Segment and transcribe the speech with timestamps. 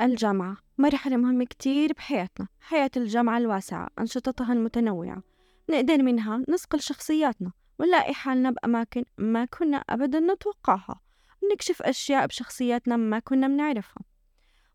[0.00, 5.22] الجامعة مرحلة مهمة كتير بحياتنا حياة الجامعة الواسعة أنشطتها المتنوعة.
[5.70, 11.00] نقدر منها نصقل شخصياتنا ونلاقي حالنا بأماكن ما كنا أبدا نتوقعها.
[11.42, 14.02] ونكشف أشياء بشخصياتنا ما كنا بنعرفها.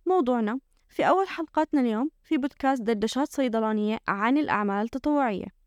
[0.06, 0.60] موضوعنا
[0.90, 5.61] في أول حلقاتنا اليوم في بودكاست دردشات صيدلانية عن الأعمال التطوعية.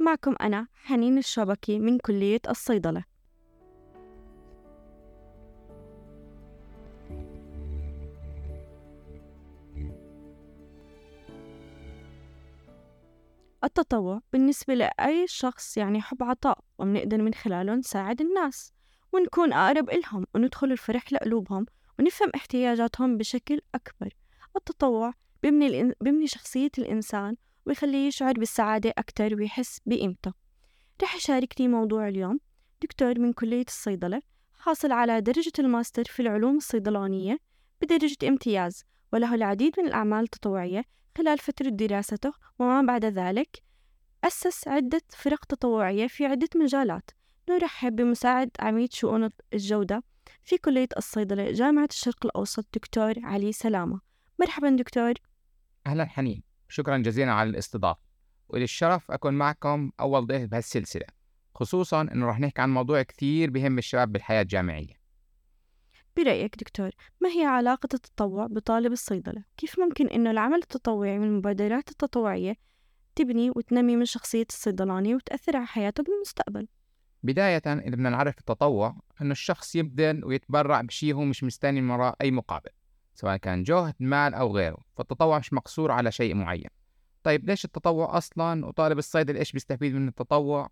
[0.00, 3.04] معكم أنا حنين الشبكي من كلية الصيدلة.
[13.64, 18.72] التطوع بالنسبة لأي شخص يعني حب عطاء ومنقدر من خلاله نساعد الناس
[19.12, 21.66] ونكون أقرب إلهم وندخل الفرح لقلوبهم
[21.98, 24.08] ونفهم احتياجاتهم بشكل أكبر.
[24.56, 25.92] التطوع بيبني, الإن...
[26.00, 27.36] بيبني شخصية الإنسان
[27.68, 30.32] ويخليه يشعر بالسعادة أكتر ويحس بقيمته.
[31.02, 32.40] رح يشاركني موضوع اليوم.
[32.82, 34.22] دكتور من كلية الصيدلة
[34.58, 37.38] حاصل على درجة الماستر في العلوم الصيدلانية
[37.82, 40.84] بدرجة امتياز وله العديد من الأعمال التطوعية
[41.18, 43.62] خلال فترة دراسته وما بعد ذلك
[44.24, 47.10] أسس عدة فرق تطوعية في عدة مجالات.
[47.50, 50.02] نرحب بمساعد عميد شؤون الجودة
[50.42, 54.00] في كلية الصيدلة جامعة الشرق الأوسط دكتور علي سلامة.
[54.38, 55.14] مرحبا دكتور.
[55.86, 56.47] أهلا حنين.
[56.68, 58.00] شكرا جزيلا على الاستضافة
[58.48, 61.06] ولي الشرف أكون معكم أول ضيف بهالسلسلة
[61.54, 64.98] خصوصا أنه رح نحكي عن موضوع كثير بهم الشباب بالحياة الجامعية
[66.16, 72.56] برأيك دكتور ما هي علاقة التطوع بطالب الصيدلة؟ كيف ممكن أنه العمل التطوعي والمبادرات التطوعية
[73.14, 76.68] تبني وتنمي من شخصية الصيدلاني وتأثر على حياته بالمستقبل؟
[77.22, 82.16] بداية إذا بدنا نعرف التطوع إنه الشخص يبذل ويتبرع بشيء هو مش مستني من وراء
[82.20, 82.70] أي مقابل
[83.18, 86.70] سواء كان جهد مال أو غيره فالتطوع مش مقصور على شيء معين.
[87.22, 90.70] طيب ليش التطوع أصلا؟ وطالب الصيدل إيش بيستفيد من التطوع؟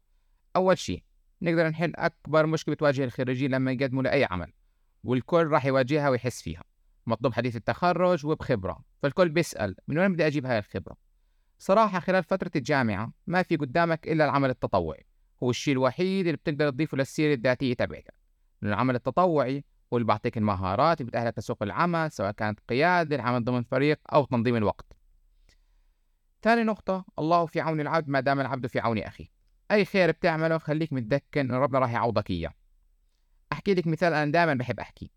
[0.57, 1.03] أول شيء
[1.43, 4.53] نقدر نحل أكبر مشكلة بتواجه الخريجين لما يقدموا لأي عمل
[5.05, 6.63] والكل راح يواجهها ويحس فيها.
[7.07, 10.97] مطلوب حديث التخرج وبخبرة فالكل بيسأل من وين بدي أجيب هاي الخبرة؟
[11.59, 15.07] صراحة خلال فترة الجامعة ما في قدامك إلا العمل التطوعي
[15.43, 21.01] هو الشيء الوحيد اللي بتقدر تضيفه للسيرة الذاتية لأن العمل التطوعي هو اللي بيعطيك المهارات
[21.01, 24.87] اللي بتأهلك لسوق العمل سواء كانت قيادة العمل ضمن فريق أو تنظيم الوقت.
[26.43, 29.27] ثاني نقطة الله في عون العبد ما دام العبد في عون أخيه.
[29.71, 32.53] أي خير بتعمله خليك متذكر إن ربنا راح يعوضك إياه.
[33.53, 35.11] أحكي لك مثال أنا دائما بحب أحكي.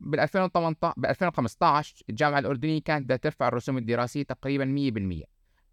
[0.00, 5.24] بال 2018 ب 2015 الجامعة الأردنية كانت بدها ترفع الرسوم الدراسية تقريبا 100%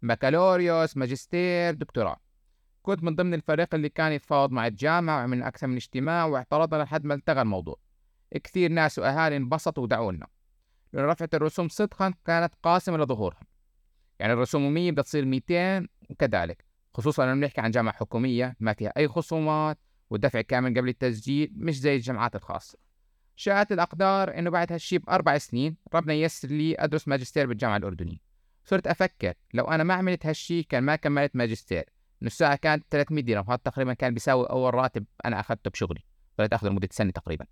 [0.02, 2.16] بكالوريوس ماجستير دكتوراه.
[2.82, 7.04] كنت من ضمن الفريق اللي كان يتفاوض مع الجامعة وعملنا أكثر من اجتماع واعترضنا لحد
[7.04, 7.76] ما التغى الموضوع.
[8.38, 10.26] كثير ناس وأهالي انبسطوا ودعونا.
[10.92, 13.44] لأن رفعة الرسوم صدقا كانت قاسمة لظهورهم.
[14.18, 16.64] يعني الرسوم 100 بدها تصير 200 وكذلك.
[16.94, 19.78] خصوصا لما نحكي عن جامعة حكومية ما فيها أي خصومات
[20.10, 22.78] ودفع كامل قبل التسجيل مش زي الجامعات الخاصة.
[23.36, 28.18] شاءت الأقدار إنه بعد هالشي بأربع سنين ربنا ييسر لي أدرس ماجستير بالجامعة الأردنية.
[28.64, 31.84] صرت أفكر لو أنا ما عملت هالشي كان ما كملت ماجستير.
[32.22, 36.04] نص ساعة كانت 300 درهم هذا تقريبا كان بيساوي أول راتب أنا أخذته بشغلي.
[36.38, 37.46] ضليت أخذه لمدة سنة تقريبا.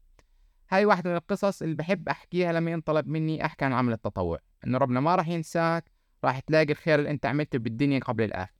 [0.70, 4.78] هاي واحدة من القصص اللي بحب أحكيها لما ينطلب مني أحكي عن عمل التطوع إنه
[4.78, 5.90] ربنا ما راح ينساك
[6.24, 8.52] راح تلاقي الخير اللي أنت عملته بالدنيا قبل الآخر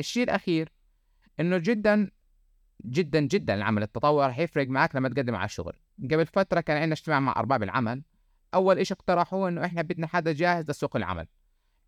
[0.00, 0.72] الشيء الأخير
[1.40, 2.10] إنه جدا
[2.84, 5.72] جدا جدا العمل التطوعي راح يفرق معك لما تقدم على الشغل.
[6.04, 8.02] قبل فترة كان عندنا اجتماع مع أرباب العمل.
[8.54, 11.26] أول إشي اقترحوه إنه إحنا بدنا حدا جاهز لسوق العمل.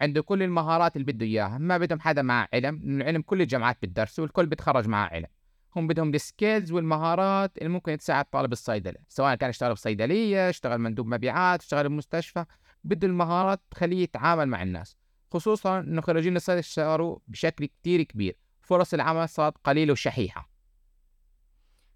[0.00, 4.22] عنده كل المهارات اللي بده إياها ما بدهم حدا مع علم العلم كل الجامعات بتدرسه
[4.22, 5.28] والكل بتخرج معه علم.
[5.76, 11.06] هم بدهم السكيلز والمهارات اللي ممكن تساعد طالب الصيدلة سواء كان يشتغل بصيدلية يشتغل مندوب
[11.06, 12.44] مبيعات يشتغل بمستشفى
[12.84, 14.96] بده المهارات تخليه يتعامل مع الناس
[15.32, 20.50] خصوصا إنه خريجين الصيدلة اشتغلوا بشكل كتير كبير فرص العمل صارت قليلة وشحيحة.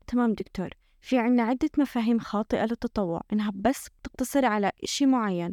[0.07, 0.71] تمام دكتور.
[1.01, 5.53] في عنا عدة مفاهيم خاطئة للتطوع إنها بس بتقتصر على إشي معين.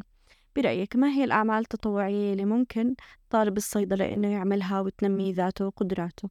[0.56, 2.96] برأيك ما هي الأعمال التطوعية اللي ممكن
[3.30, 6.30] طالب الصيدلة إنه يعملها وتنمي ذاته وقدراته؟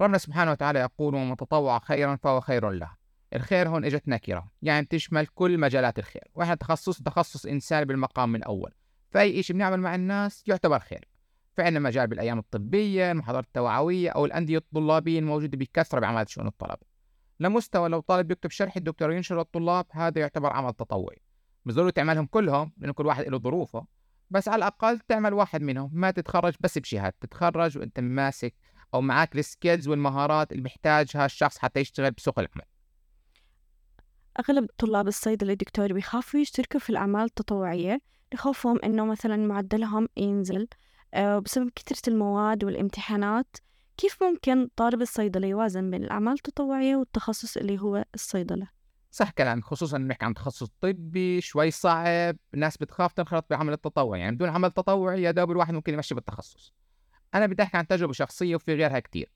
[0.00, 2.90] ربنا سبحانه وتعالى يقول ومن تطوع خيرا فهو خير له.
[3.34, 6.24] الخير هون إجت نكرة يعني تشمل كل مجالات الخير.
[6.34, 8.72] وإحنا تخصص تخصص إنساني بالمقام من أول.
[9.10, 11.08] فأي إشي بنعمل مع الناس يعتبر خير.
[11.56, 16.86] فعندنا مجال بالأيام الطبية المحاضرات التوعوية أو الأندية الطلابية الموجودة بكثرة بعمل شؤون الطلبة
[17.40, 21.22] لمستوى لو طالب يكتب شرح الدكتور ينشر للطلاب هذا يعتبر عمل تطوعي.
[21.64, 23.86] مش ضروري تعملهم كلهم لأنه كل واحد له ظروفه
[24.30, 28.54] بس على الأقل تعمل واحد منهم ما تتخرج بس بشهادة تتخرج وأنت ماسك
[28.94, 32.64] أو معك السكيلز والمهارات اللي محتاجها الشخص حتى يشتغل بسوق العمل.
[34.40, 38.00] أغلب طلاب الصيدلة دكتور بيخافوا يشتركوا في الأعمال التطوعية
[38.34, 40.68] لخوفهم إنه مثلا معدلهم ينزل
[41.14, 43.56] آه، بسبب كثرة المواد والامتحانات.
[43.96, 48.68] كيف ممكن طالب الصيدلة يوازن بين الأعمال التطوعية والتخصص اللي هو الصيدلة؟
[49.10, 54.36] صح كلامك خصوصا نحكي عن تخصص طبي شوي صعب الناس بتخاف تنخرط بعمل التطوعي يعني
[54.36, 56.72] بدون عمل تطوعي يا دوب الواحد ممكن يمشي بالتخصص.
[57.34, 59.32] أنا بدي احكي عن تجربة شخصية وفي غيرها كتير.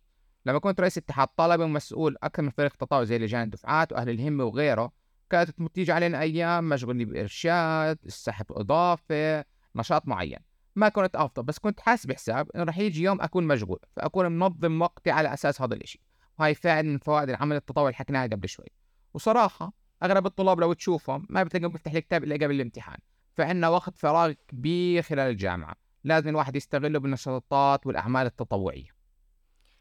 [0.46, 4.44] لما كنت رئيس اتحاد طلبة ومسؤول أكثر من فريق تطوعي زي لجان الدفعات وأهل الهمة
[4.44, 4.92] وغيره
[5.30, 9.44] كانت تيجي علينا أيام مشغولين بإرشاد سحب اضافه
[9.76, 10.38] نشاط معين.
[10.76, 14.82] ما كنت أفضل بس كنت حاسب حساب إنه رح يجي يوم أكون مشغول فأكون منظم
[14.82, 16.00] وقتي على أساس هذا الإشي.
[16.38, 18.66] وهي فائده من فوائد العمل التطوعي اللي حكيناها قبل شوي.
[19.14, 19.72] وصراحة
[20.02, 22.98] أغلب الطلاب لو تشوفهم ما بتلاقيهم بيفتح الكتاب إلا قبل الامتحان
[23.34, 25.81] فعندنا وقت فراغ كبير خلال الجامعة.
[26.04, 28.88] لازم الواحد يستغله بالنشاطات والأعمال التطوعية.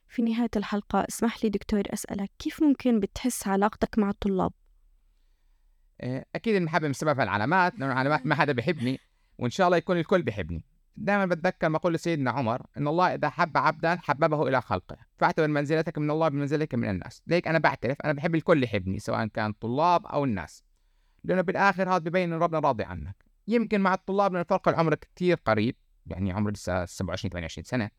[0.08, 4.52] في نهاية الحلقة اسمح لي دكتور أسألك كيف ممكن بتحس علاقتك مع الطلاب؟
[6.02, 9.00] آه، أكيد المحبه من سببها العلامات لأنه العلامات ما حدا بيحبني
[9.38, 10.66] وإن شاء الله يكون الكل بيحبني.
[10.96, 15.98] دائما بتذكر مقولة سيدنا عمر إن الله إذا حب عبدا حببه إلى خلقه فاعتبر منزلتك
[15.98, 17.22] من الله بمنزلتك من الناس.
[17.28, 20.64] ليك أنا بعترف أنا بحب الكل يحبني سواء كان طلاب أو الناس.
[21.24, 23.26] لأنه بالآخر هذا ببين إن ربنا راضي عنك.
[23.48, 25.76] يمكن مع الطلاب لأن فرق العمر كثير قريب.
[26.12, 27.90] يعني عمر لسه 27 28 سنة.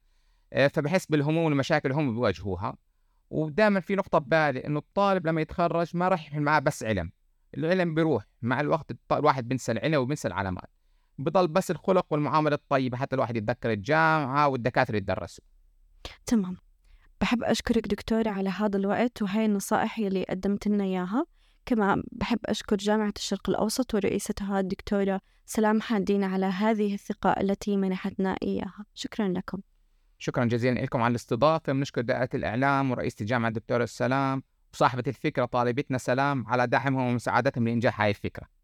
[0.53, 2.76] آه، فبحس بالهموم والمشاكل اللي هم بيواجهوها.
[3.31, 7.12] ودائما في نقطة ببالي إنه الطالب لما يتخرج ما راح يحمل معاه بس علم.
[7.56, 10.70] العلم بيروح مع الوقت الواحد بينسى العلم وبينسى العلامات.
[11.19, 15.44] بضل بس الخلق والمعاملة الطيبة حتى الواحد يتذكر الجامعة والدكاترة اللي درسوا
[16.26, 16.56] تمام.
[17.20, 21.26] بحب أشكرك دكتورة على هذا الوقت وهاي النصائح يلي قدمت لنا إياها.
[21.67, 28.37] كما بحب أشكر جامعة الشرق الأوسط ورئيستها الدكتورة سلام حادين على هذه الثقة التي منحتنا
[28.43, 28.85] إياها.
[28.94, 29.59] شكرا لكم.
[30.19, 31.73] شكرا جزيلا لكم على الاستضافة.
[31.73, 34.43] بنشكر دائرة الإعلام ورئيسة الجامعة الدكتورة سلام
[34.75, 36.47] وصاحبة الفكرة طالبتنا سلام.
[36.47, 38.62] على دعمهم ومساعدتهم لإنجاح هاي الفكرة.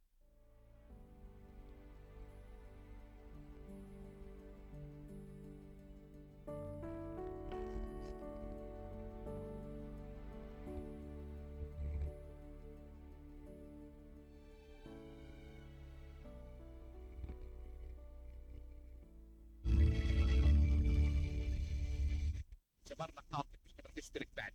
[22.98, 24.52] مرة خاطر مش تشترك بعد